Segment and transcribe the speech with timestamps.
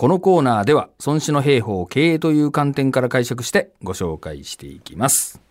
[0.00, 5.42] このコーナーでは孫子の兵法を経営という観点から解釈してご紹介していきます。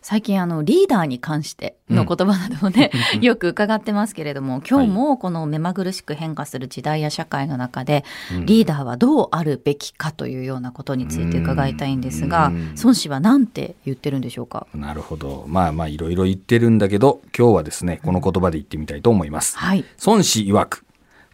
[0.00, 8.04] 最近あのリーダーに関しての言葉などをね、よく伺ってますけれども今日もこの目まぐるしく変化する時代や社会の中で、
[8.44, 14.68] リーダーはどうあるべきかというようなことについて伺いたいんですが、うん孫子は何て言ってるんでしょうか？
[14.72, 15.46] なるほど。
[15.48, 19.58] まあまあいろいろ言ってるんだけど、今日はですね、この言葉で言ってみたいと思います。
[19.58, 20.85] はい孫子曰く、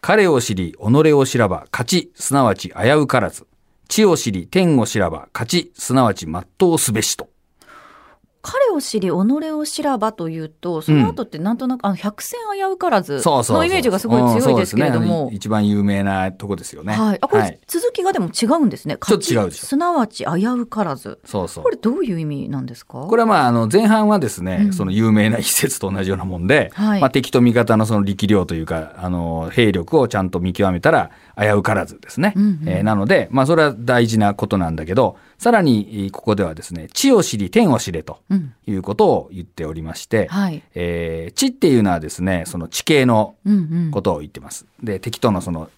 [0.05, 3.47] 彼を知り、己を知らば、勝ち、すなわち危うからず。
[3.87, 7.29] 地を知り、天を知らば、勝ち、すなわち全うすべしと。
[8.43, 15.37] 彼を知り己を知らばというとその後ってなんとなく、あの百戦危うからずのイメージがすごい強いですけれども、ね。
[15.37, 16.93] 一番有名なとこですよね。
[16.93, 17.59] はい、あこれ、はい。
[17.67, 18.97] 続きがでも違うんですね。
[19.01, 21.21] ちょっと違うすなわち危うからず。
[21.25, 21.65] そうそう。
[21.65, 21.71] こ。
[21.71, 23.07] れどういう意味なんですか？
[23.07, 24.73] これはまあ、あの、前半はですね、うん。
[24.73, 27.01] その有名な一節と同じようなもんで、はい。
[27.01, 32.33] まあ、敵と味方のその力量というか、あの、兵力をちゃんと見極めたら、危うからずですね。
[32.37, 32.69] うんうん。
[32.69, 38.55] えーなので、まあ、それは大事なことなんだけど、さらに、えーここではですね、地を知り、天を知れとうん。
[38.67, 40.63] いうことを言っておりまして、はい。
[40.77, 43.59] えー地っていうのはですね、その地形のうんう
[43.89, 43.91] ん。
[43.91, 44.67] ことを言ってます。
[44.83, 45.69] で、敵とのその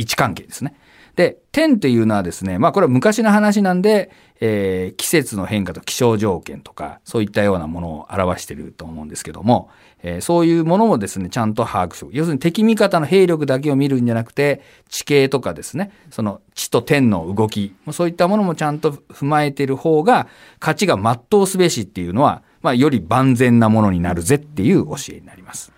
[0.00, 0.74] 位置関係ですね。
[1.16, 9.68] で、天っていうのはですね、まあこれは昔の話なんで、えー季節の変化と気象条件とか、そういったようなものを表してると思うんですけども、
[10.02, 20.28] えーそういうものもですね、ちゃんと把握しておく要するに敵味方の兵力だけを見るんじゃなくて、地形とかですね、その地と天の動き、そういったものもちゃんと踏まえてる方が、
[20.60, 25.72] 勝ちが全うすべしっていうのは、まあより万全なものになるぜっていう教えになります。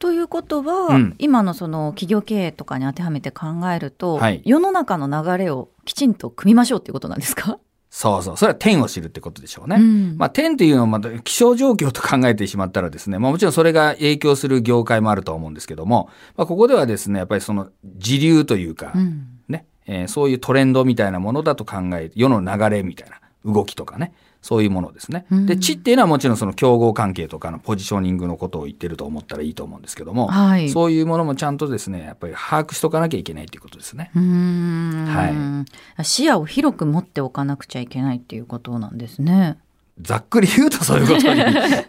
[0.00, 1.14] ということは、うん。
[1.18, 4.40] 今のその企業経営とかに当てはめて考えると、はい。
[4.46, 7.58] 世の中の流れをきちんと組みましょうっていうことなんですか、
[7.90, 8.36] そうそう。
[8.38, 9.76] それは天を知るってことでしょうね。
[9.76, 10.16] うん。
[10.16, 19.26] まあ、天っていうのはまた気象状況と考えてしまったらですね、まあもちろんそれが影響する業界もあるとは思うんですけども、まあここではですね、やっぱりその時流というか、うん。
[19.48, 25.26] ね、えーそういうトレンドみたいなものだと考え、世の流れみたいな動きとかね、そういうものですね。
[25.30, 34.10] うんで、地っていうのはもちろんその競合関係とかのポジショニングのことを言ってると思ったらいいと思うんですけども、はいそういうものもちゃんとですね、やっぱり把握しとかなきゃいけないということですね。
[34.14, 35.64] は
[36.02, 39.58] 視野を広く持っておかなくちゃいけないっていうことなんですね。
[40.00, 41.40] ざっくり言うとそういうことに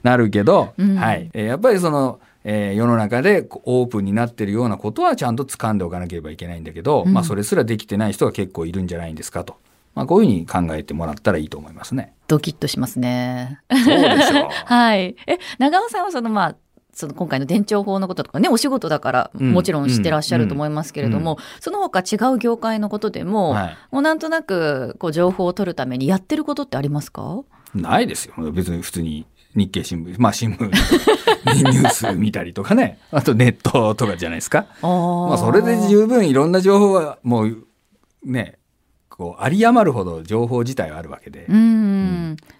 [0.04, 1.30] なるけど、 うんはい。
[1.34, 9.56] えーやっぱりその、えー世の中でオープンになってるようなことはちゃんと掴んでおかなければいけないんだけど、うんまあそれすらできてない人が結構いるんじゃないんですかと。
[9.96, 12.14] まあこういうふうに考えてもらったらいいと思いますね。
[12.28, 13.60] ドキッとしますね。
[13.70, 14.50] そうでしょう。
[14.66, 15.16] はい。
[15.28, 16.56] え、長尾さんはそのまあ、
[16.94, 27.42] その今回の伝承法のこととかね、お仕事だからうんもちろん知ってらっしゃると思いますけれども、その他違う業界のことでも、はいもうなんとなくこう情報を取るためにやってることってありますか？
[27.74, 28.34] ないですよ。
[28.52, 29.26] 別に普通に
[29.56, 33.00] 日経新聞、 まあ新聞、 ニュース見たりとかね。
[33.12, 34.66] あとネットとかじゃないですか。
[34.82, 37.58] あーまあそれで十分いろんな情報はもう
[38.26, 38.58] ね、
[39.18, 41.46] こう、有り余るほど情報自体はあるわけで。
[41.48, 42.36] うーん。
[42.36, 42.52] だか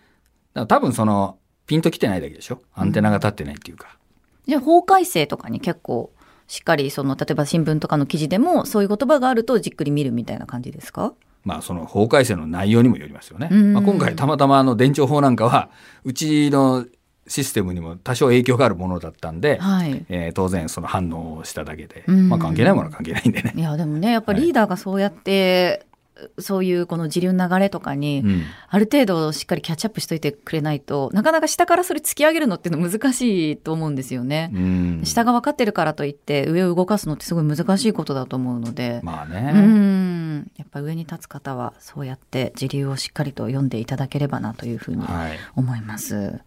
[0.54, 2.62] ら多分その、ピンときてないだけでしょ？
[2.74, 3.98] アンテナが立ってないっていうか。
[4.46, 6.12] じゃあ法改正とかに結構
[6.48, 11.14] しっかりその例えば新聞とかの記事でもそういう言葉があるとじっくり見るみたいな感じですか？
[11.46, 13.48] まあその法改正の内容にもよりますよね。
[13.50, 15.70] うんまあ、今回たまたまあの伝承法なんかは、
[16.04, 16.86] うちの
[17.28, 20.06] システムにも多少影響があるものだったんで、はい。
[20.10, 23.54] えー当然その反応をしただけで、うんまあ関係ないものは関係ないんでね。
[23.56, 25.86] いやでもねやっぱリーダーがそうやって、
[26.38, 28.42] そういうこの時流の流れとかに、うん
[28.74, 34.50] ある程度しっかりキャッチアップしといてくれないとなかなか下からそれ突き上げるのっていうの難しいと思うんですよね。
[34.54, 39.52] うん下が分かってるからといって上を動かすのってすごい難しいことだと思うので、うまあね。
[39.52, 45.38] んやっぱ上に立つ方はそうやって時流をしっかりと読んでいただければなというふうにはい。
[45.56, 46.40] 思います。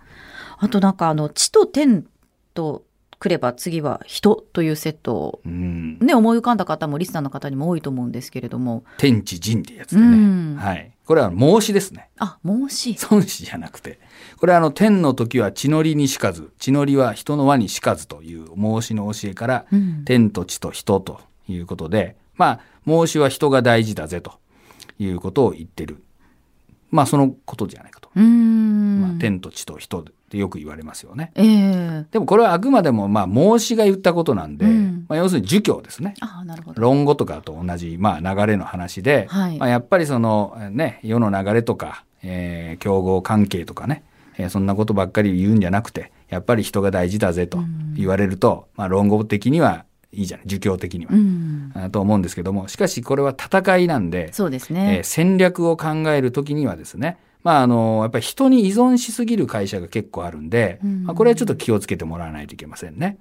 [0.58, 2.06] あとなんかあの地と天
[2.54, 2.84] と
[3.24, 5.98] くれば次は人というセットをうん。
[5.98, 10.08] ね思い浮かんだ方もリスナーの方にも多いと思うんですけれども天地人ってやつでね。
[10.08, 10.92] うんはい。
[11.06, 12.10] これは孟子ですね。
[12.18, 13.98] あ孟子孫子じゃなくて。
[14.36, 24.34] これはあの天の時は地の利にしかず、地の利は人の輪にしかずという孟子の教えから、うん天と地と人ということで、まあ、孟子は人が大事だぜと
[24.98, 26.03] いうことを言ってる。
[26.94, 28.08] まあ、そのことじゃないかと。
[28.14, 31.32] うーんまあ、天と地と人ってよく言われますよね。
[31.34, 36.14] ええでもこれはあくまでも、まあ、孟子が言ったことなんで、うんまあ、要するに儒教ですね。
[36.20, 44.04] あなるほど論語とかと同じ、まあ、流れの話で、はいまあ、やっぱりその、ね、世の流れとか、えー競合関係とかね、
[44.38, 47.58] えーそんなことばっかり言うんじゃなくて、やっぱり人が大事だぜと
[47.96, 51.12] 言われると、まあ、論語的にはいいじゃない、儒教的には。
[51.12, 51.72] うん。
[51.74, 61.04] あと思うんですけども、しかしこれは戦いなんで、そうですえーね、戦略を考えるときにはですね、まあ、あの、やっぱり人に依存しすぎる会社が結構あるんで、うん。
[61.04, 63.18] まあ、これはちょっと気をつけてもらわないといけませんね。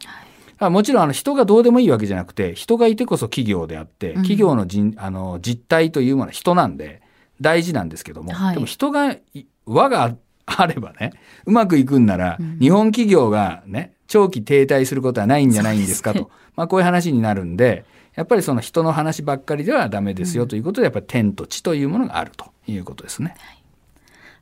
[0.60, 7.01] あもちろんあの人がどうでもいいわけじゃなくて、人がいてこそ企業であって、企業の人、あの実態というものは人なんで
[7.42, 8.54] 大事なんですけども、はい。
[8.54, 10.16] でも人がい輪が
[10.46, 11.12] あればね、
[11.46, 12.60] うまくいくんなら、うん。
[12.60, 16.29] 日本企業がね、長期停滞することはないんじゃないんですかと。
[16.55, 17.85] まあこういう話になるんで、
[18.15, 23.35] やっぱりその人の話ばっかりではダメですよということで、やっぱり天と地というものがあるということですね。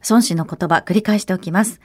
[0.10, 1.80] 孫子の言葉繰り返しておきます。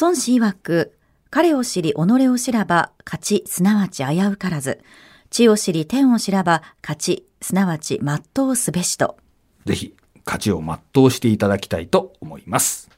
[0.00, 0.94] 孫子曰く、
[1.30, 4.82] 彼を知り己を知らば勝ち、すなわち危うからず。
[5.30, 9.16] 地を知り天を知らば勝ち、すなわち全うすべしと。
[9.64, 12.90] ぜひ、価値を全うしていただきたいと思います。